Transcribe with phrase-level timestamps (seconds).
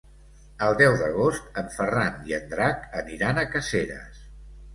[0.67, 4.27] El deu d'agost en Ferran i en Drac aniran a Caseres.